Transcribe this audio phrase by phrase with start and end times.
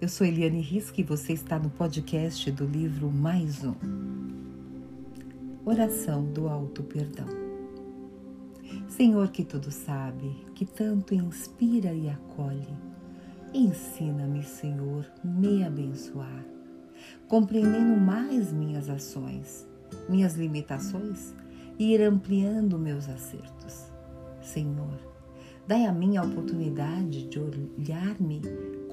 [0.00, 3.76] Eu sou Eliane Risque e você está no podcast do livro Mais Um.
[5.64, 7.28] Oração do Alto Perdão.
[8.88, 12.76] Senhor que tudo sabe, que tanto inspira e acolhe,
[13.54, 16.44] ensina-me, Senhor, me abençoar,
[17.28, 19.64] compreendendo mais minhas ações,
[20.08, 21.32] minhas limitações
[21.78, 23.92] e ir ampliando meus acertos.
[24.42, 24.98] Senhor,
[25.68, 28.42] dai a mim a oportunidade de olhar-me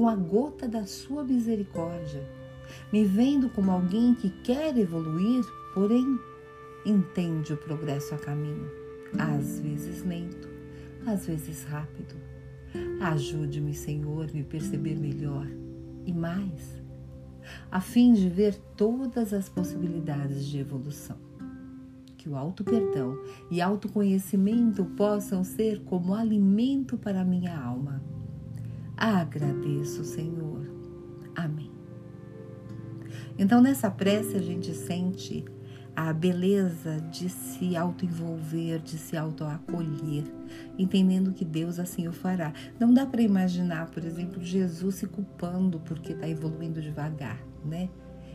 [0.00, 2.26] com a gota da sua misericórdia,
[2.90, 6.18] me vendo como alguém que quer evoluir, porém
[6.86, 8.66] entende o progresso a caminho,
[9.18, 10.48] às vezes lento,
[11.04, 12.14] às vezes rápido.
[12.98, 15.46] Ajude-me, Senhor, me perceber melhor
[16.06, 16.82] e mais,
[17.70, 21.18] a fim de ver todas as possibilidades de evolução.
[22.16, 23.18] Que o auto-perdão
[23.50, 28.02] e autoconhecimento possam ser como alimento para minha alma
[29.00, 30.70] Agradeço, Senhor.
[31.34, 31.70] Amém.
[33.38, 35.42] Então, nessa prece, a gente sente
[35.96, 40.24] a beleza de se autoenvolver, de se autoacolher,
[40.78, 42.52] entendendo que Deus assim o fará.
[42.78, 47.88] Não dá para imaginar, por exemplo, Jesus se culpando porque está evoluindo devagar, né?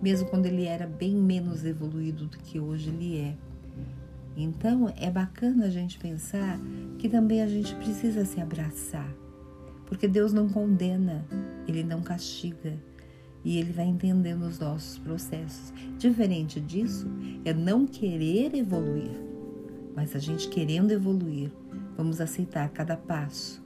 [0.00, 3.36] Mesmo quando ele era bem menos evoluído do que hoje ele é.
[4.34, 6.58] Então, é bacana a gente pensar
[6.98, 9.10] que também a gente precisa se abraçar,
[9.86, 11.24] porque Deus não condena,
[11.66, 12.74] Ele não castiga
[13.44, 15.72] e Ele vai entendendo os nossos processos.
[15.98, 17.06] Diferente disso
[17.44, 19.10] é não querer evoluir,
[19.94, 21.50] mas a gente querendo evoluir,
[21.96, 23.64] vamos aceitar cada passo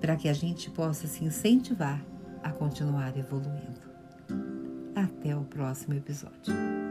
[0.00, 2.04] para que a gente possa se incentivar
[2.42, 3.80] a continuar evoluindo.
[4.94, 6.89] Até o próximo episódio.